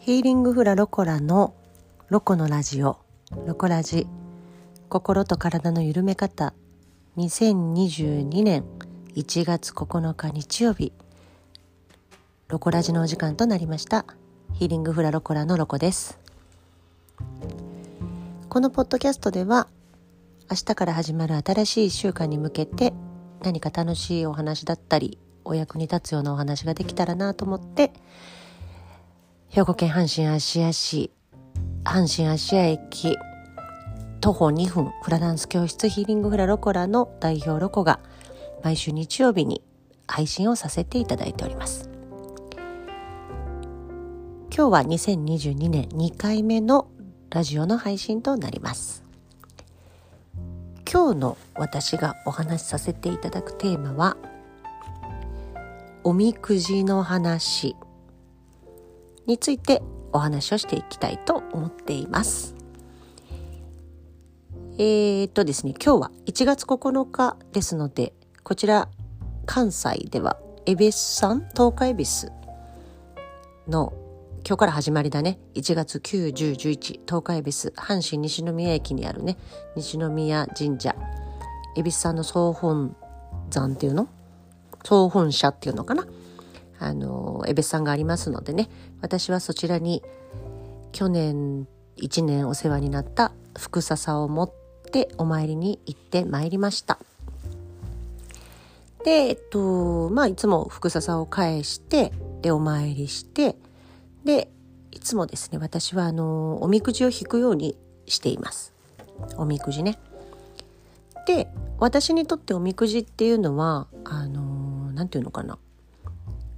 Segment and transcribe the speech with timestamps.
[0.00, 1.54] ヒーリングフラロコラの
[2.08, 2.96] ロコのラジオ
[3.46, 4.06] ロコラジ
[4.88, 6.54] 心と体の緩め方
[7.18, 8.64] 2022年
[9.14, 10.94] 1月9日日曜日
[12.48, 14.06] ロコラジのお時間となりました。
[14.54, 16.18] ヒーリングフラロコラのロコです。
[18.48, 19.68] このポッドキャストでは
[20.50, 22.94] 明日から始まる新しい1週間に向けて
[23.42, 27.92] 何か楽しいお話だったりお役に立つようなお話ができたらなと思って
[29.52, 31.10] 兵庫県阪神芦屋市
[31.82, 33.16] 阪神芦屋駅
[34.20, 37.98] 徒歩2分フラダンス教室ヒーリングフラロコラの代表ロコが
[38.62, 39.64] 毎週日曜日に
[40.06, 41.90] 配信をさせていただいております。
[44.56, 46.86] 今日は2022年2回目の
[47.30, 49.02] ラジオの配信となります。
[50.88, 54.16] 今日の私がお話しさせていただくテーマは
[56.04, 57.74] おみくじの話。
[59.26, 59.82] について
[60.12, 62.54] お話をしていきたいと思っています。
[64.78, 68.88] えー、っとですね、今日は1月9日ですので、こちら
[69.46, 72.28] 関西では恵比寿さん、東海恵比寿
[73.68, 73.92] の
[74.46, 75.38] 今日から始まりだね。
[75.54, 79.36] 1月9、10、11、東海恵比寿、阪神西宮駅にあるね、
[79.76, 80.96] 西宮神社、
[81.76, 82.96] 恵比寿さんの総本
[83.50, 84.08] 山っていうの？
[84.82, 86.06] 総本社っていうのかな？
[86.78, 88.70] あの江別さんがありますのでね。
[89.02, 90.02] 私はそちらに
[90.92, 94.50] 去年1年お世話になった福笹を持っ
[94.90, 96.98] てお参りに行ってまいりました。
[99.04, 102.12] でえっとまあいつも福笹を返して
[102.42, 103.56] でお参りして
[104.24, 104.50] で
[104.92, 108.72] いつもですね私はあのおみくじを引くようにしています。
[109.36, 109.98] おみくじね。
[111.26, 115.58] で私にとっておみくじっていうのはあの何て言うのかな。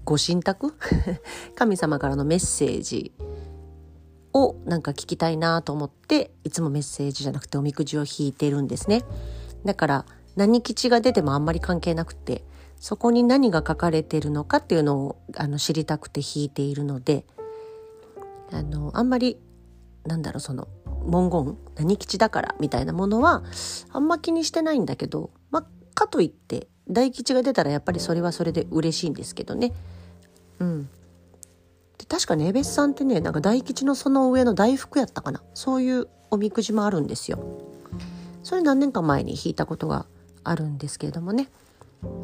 [0.04, 0.74] ご神託？
[1.54, 3.12] 神様からのメッセージ
[4.32, 9.04] をなんか聞きたいなと思っていつもメッセージじゃなくておみくじを引いてるんですね
[9.64, 10.06] だから
[10.36, 12.44] 何吉が出てもあんまり関係なくて
[12.80, 17.26] そこに何が書かれてるのかっていうのをあの知りたくて引いているので
[18.50, 19.38] あのあんまり
[20.04, 20.66] なんだろうその
[21.04, 23.42] 文言何吉だからみたいなものは
[23.92, 29.72] あんま気にしてないんだけど、まあ、かといって大吉が出たらやっぱりそれはそれで嬉しいんですけどね。
[30.60, 30.88] うん、
[31.98, 37.60] で確かね江別さんってねなんか大吉のその上の大福やったかなそういうおみくじもあるんですよ。
[38.42, 40.06] それ何年か前に引いたことが
[40.44, 41.48] あるんですけれどもね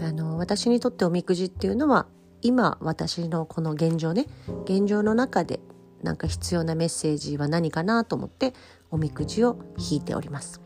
[0.01, 2.07] あの私にとっておみくじっていうのは
[2.43, 4.27] 今私のこの現状ね
[4.65, 5.61] 現状の中で
[6.03, 8.55] なんか必要なメッセージは何かなと思って
[8.91, 10.61] おみくじを引いております。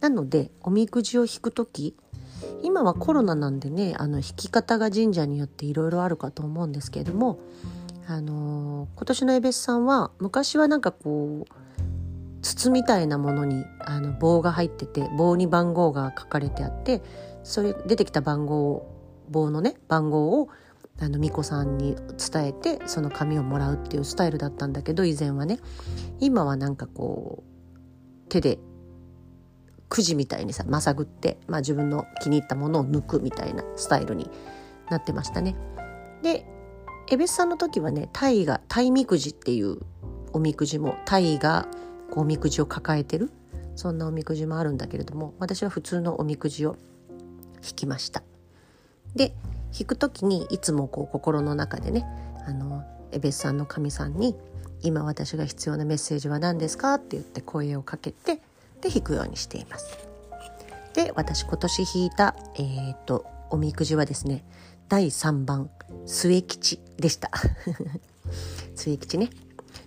[0.00, 1.96] なのでおみくじを引く時
[2.62, 7.38] 今はコロナなんでねあの弾き方が神社によっていろいろあるかと思うんですけれども
[8.06, 11.54] あの今年の江別さんは昔はなんかこう
[12.42, 17.02] 筒みたいなものにあの棒が入ってて棒に番号が書かれてあって
[17.42, 18.86] それ出てきた番号
[19.30, 20.48] 棒のね番号を
[21.00, 21.96] あの巫女さんに
[22.32, 25.58] 伝えてその紙をもらうっていうスタイルだったんだけど以前はね
[26.20, 28.58] 今はなんかこう手で
[29.94, 34.28] くじみたいにさまさぐって、まあ、自分の気に入ったものを抜くみたいなスタイルに
[34.90, 35.54] なってましたね。
[36.20, 36.44] で
[37.08, 39.78] 江別さんの時はねタイがタイみくじっていう
[40.32, 41.68] おみくじもタイが
[42.10, 43.30] こうおみくじを抱えてる
[43.76, 46.74] そんなおみくじもあるんだけれども私は普通のおみくじを
[47.64, 48.24] 引きました。
[49.14, 49.32] で
[49.78, 52.04] 引く時にいつもこう心の中でね
[52.48, 54.34] あの江別さんの神さんに
[54.82, 58.40] 「今私が必要なメッセージは何ですか?」って言って声をかけて
[58.84, 59.98] で引くようにしています。
[60.94, 64.44] で私今年引いた、えーと、おみくじはですね
[64.88, 65.70] 第3番
[66.06, 67.30] 末吉でした。
[68.76, 69.30] 末吉ね。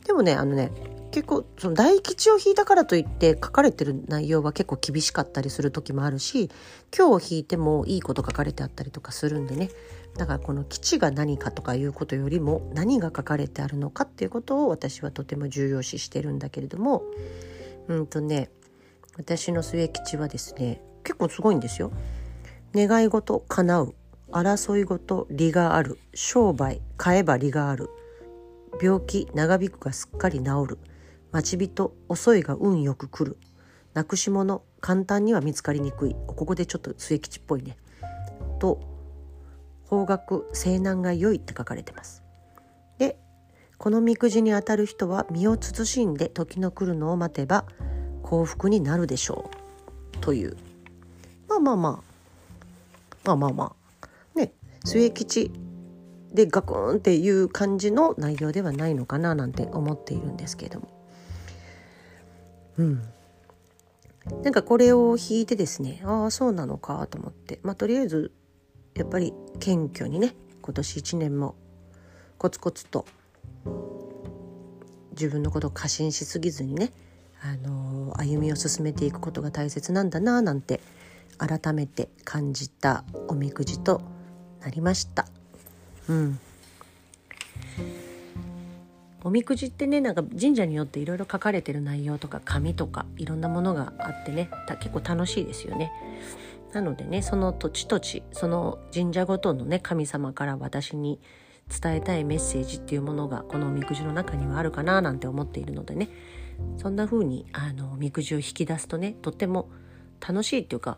[0.05, 0.71] でもねあのね
[1.11, 6.51] 結構その大吉を引いたからといって書かれてる内容は結構厳しかったりする時もあるし
[6.95, 9.69] 今日引いてもいいこと書かれてあったりとかするんでね。
[10.17, 17.03] だからこの基地が何かとかいうことよりも何が書かれてあるのかっていうことを私はとても重要視してるんだけれども
[17.87, 18.49] うんとね
[19.17, 21.91] 私の末吉はですね結構すごいんですよ。
[22.75, 23.95] 願い事叶う
[24.31, 27.89] 争い事利がある商売買えば利がある
[28.81, 30.77] 病気長引くがすっかり治る
[31.31, 33.37] 待ち人遅いが運よく来る
[33.93, 37.77] なくし物簡単には見つかりにくいここでちょっと末吉っぽいね
[38.59, 38.79] と
[39.85, 42.21] 方角西南が良いって書かれてます
[42.99, 43.17] で
[43.77, 47.65] このみくじにあたる人は身を慎んで時の来るのを待てば
[48.27, 49.49] 幸福になるでしょ
[50.13, 50.17] う。
[50.17, 50.57] という。
[51.47, 52.03] まあまあまあ。
[53.23, 54.37] まあまあまあ。
[54.37, 54.51] ね。
[54.83, 55.49] 末吉
[56.33, 60.89] でガクンっていう感じの内容ではないのかななんて思っているんですけれども。
[62.79, 63.01] うん。
[64.43, 67.61] なんかこれを引いてですねああそうなのかと思って。
[67.63, 68.33] まあとりあえず
[68.93, 69.31] やっぱり
[69.61, 71.55] 謙虚にね今年1年も
[72.37, 73.05] コツコツと
[75.11, 76.91] 自分のことを過信しすぎずにね、
[77.41, 80.81] あの歩みを進めていくことが大切なんだななんて
[81.37, 84.01] 改めて感じたおみくじと
[84.61, 85.27] なりました。
[86.09, 86.39] うん、
[89.23, 94.49] おみくじってねなんか神社によっていろいろ書かれてる内容とか紙とかいろんなものがあってね
[94.79, 95.91] 結構楽しいですよね。
[96.73, 101.19] なのでねその土地土地その神社ごとのね神様から私に
[101.69, 106.09] 伝えたいメッセージっていうものがこのおみくじの中にはあるかななんて思っているのでね
[106.77, 109.69] そんな風にあのおみくじを引き出すとねとっても
[110.25, 110.97] 楽しいっていうか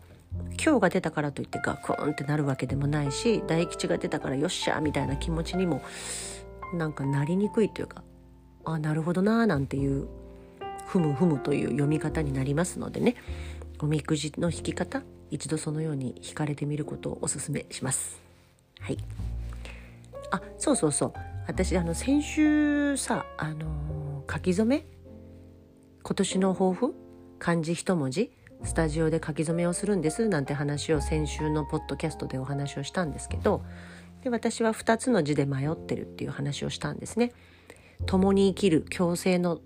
[0.62, 5.82] 今日が出たからといってガクンってなるわけでもないし大吉が出たからよっしゃみたいな気持ちにも
[6.74, 8.02] なんかなりにくいというか
[8.64, 10.08] あなるほどなーなんていう
[10.86, 13.16] ふむふむという読み方になりますのでね
[13.78, 18.20] おみくじの引き方一度そのように引かれてみることをおすすめします。
[18.80, 18.98] はい
[20.32, 21.12] あそうそうそう
[21.46, 24.84] 私あの先週さあの、書き初め
[26.02, 26.94] 今年の抱負？
[27.38, 28.32] 漢字一文字？
[28.64, 33.62] スタジオで書き初めをするんですなんて話を先週のポッドキャストでお話をしたんですけど
[34.22, 37.32] で私は2つの字で迷ってるっていう話をしたんですね。
[38.06, 39.60] 共に生きる共生の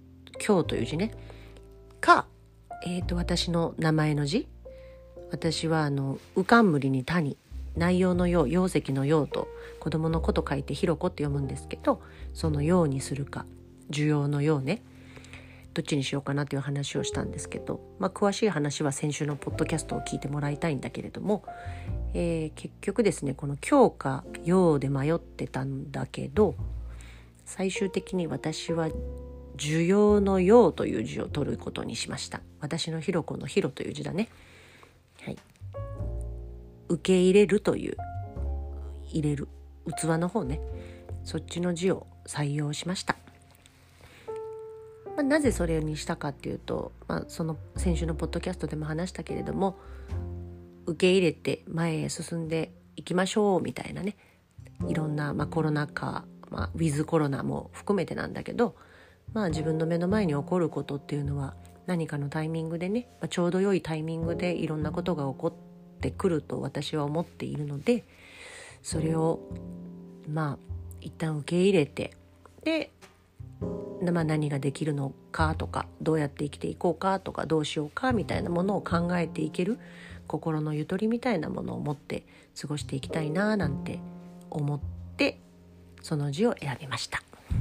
[0.44, 1.12] 共という字ね。
[2.00, 2.26] か、
[2.86, 4.48] えーと、私の名前の字。
[5.30, 7.36] 私はあの「うかんむりに谷」
[7.76, 9.48] 内容のよう容積のようと
[9.80, 12.00] 子供の子と書いてひろこって読むんですけど
[12.32, 13.46] そのようにするか
[13.90, 14.82] 需要のようね。
[15.74, 21.44] どっちにしようかなという話をしたんですけど、まあ、詳しい話は先週のポッドキャストを聞いてもらいたいんだけれども、
[22.14, 26.54] えー、結局ですねこの「強化用」で迷ってたんだけど
[27.44, 28.88] 最終的に私は
[29.58, 32.40] 「需要の用」という字を取ることにしました。
[32.60, 34.28] 私のひろこの「ひろ」という字だね。
[35.22, 35.36] はい。
[36.88, 37.96] 受け入れるという
[39.06, 39.48] 入れる
[39.86, 40.60] 器の方ね。
[41.24, 43.16] そっちの字を採用しました、
[45.16, 49.78] まあ、なぜそれにしたかっていうと、まあ、その先週のポッドキャストでも話したけれども
[50.86, 54.16] 受け入れて前へ進んでいきましょうみたいなね
[54.88, 58.74] いろんな、まあ、コロナ禍、まあ、ウィズコロナも含めてなんだけど、
[59.32, 61.54] まあ、自分の目の前に起こることっていうのは
[61.86, 68.04] 何かのタイミングでね、まあ、ちょうど良いタイミングでいろんなことが起こってくると私は思っているので
[68.82, 69.40] それを
[70.28, 70.58] まあ
[71.00, 72.12] 一旦受け入れて
[72.62, 72.90] で、
[74.12, 79.78] まあ、何ができるのかとかどうやって生きていこうかとかどうしようかみたいなものを考えていける
[80.26, 82.24] 心のゆとりみたいなものを持って
[82.60, 83.98] 過ごしていきたいななんて
[84.50, 84.80] 思っ
[85.16, 85.38] て
[86.02, 87.22] その字を選びました。
[87.52, 87.54] う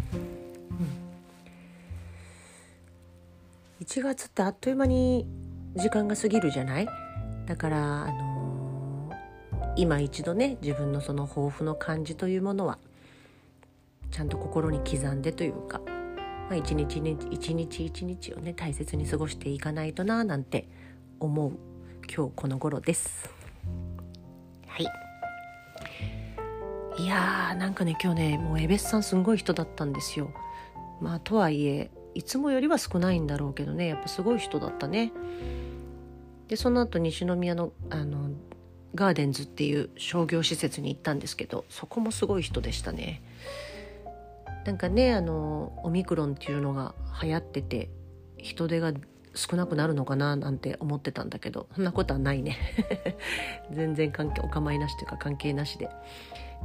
[3.83, 5.25] ん、1月ってあっという間に
[5.75, 6.87] 時間が過ぎるじゃない？
[7.45, 9.11] だからあの
[9.75, 12.77] 今一度ね自分のその抱負の感じというものは
[14.13, 16.99] ちゃんと心に刻んでというか、まあ、一日
[17.31, 20.69] 一日一日をね大切に過ごしていかないとななんて
[21.19, 21.53] 思う
[22.15, 23.27] 今日この頃です。
[24.67, 24.87] はい
[26.99, 30.31] いやーなんかね今日ねもうエベスさんすんごい人だったんですよ。
[31.01, 35.11] まあとはいえいつもよりは少ないんだろうけどねやっぱすごい人だったね。
[36.49, 38.29] でその後西宮のあの
[38.93, 43.23] ガーデンズっていう商業施設に行ったんですけどそこもすごい人でしたね
[44.65, 47.89] なんかねあのオミクロンっていうのが流行ってて
[48.37, 48.93] 人手が
[49.35, 52.57] 少なくなるのかななんて思ってたんだけどそんなことはないね。
[53.71, 55.89] 全然関係お構いなしというか関係なしで。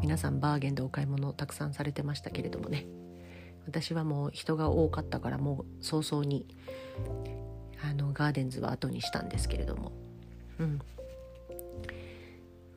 [0.01, 2.87] 皆さんバーゲンでお買い物をたくさんされてましたけれどもね。
[3.67, 6.47] 私はもう人が多かったからもう早々に
[7.83, 9.93] あのガーデンズは後にしたんですけれども。
[10.59, 10.81] うん。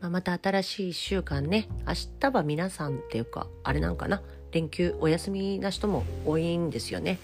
[0.01, 1.67] まあ、また新しい1週間ね。
[1.87, 4.23] 明日は皆さんっていうかあれなんかな。
[4.51, 7.19] 連休お休みな人も多いんですよね。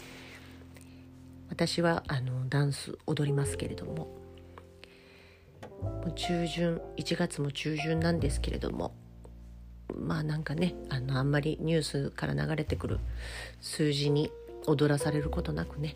[1.50, 4.08] 私はあのダンス踊りますけれども。
[6.16, 8.94] 中旬1月も中旬なんですけれども。
[9.96, 13.00] まあなんかねあのあんまりニュースから流れてくる
[13.60, 14.32] 数字に
[14.68, 15.96] 踊らされることなくね。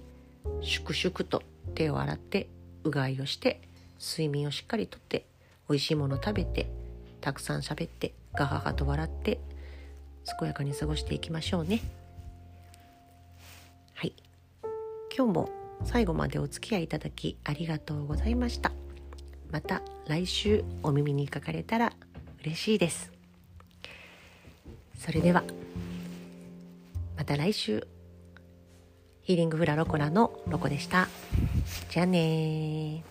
[0.61, 1.43] 粛々と
[1.75, 2.49] 手を洗って
[2.83, 3.61] うがいをして
[3.99, 5.27] 睡眠をしっかりとって
[5.71, 6.69] 美味しいもの食べて
[7.21, 9.39] たくさん喋ってガハハと笑って
[10.37, 11.79] 健やかに過ごしていきましょうね。
[13.93, 14.13] はい。
[15.15, 15.49] 今日も
[15.85, 18.73] 最後までお付き合いいただきありがとうございました。
[19.49, 21.93] また来週お耳にかかれたら
[22.43, 23.13] 嬉しいです。
[24.97, 25.41] それでは
[27.17, 27.87] また来週。
[29.21, 31.07] ヒーリングフラロコラのロコでした。
[31.89, 33.05] じゃあね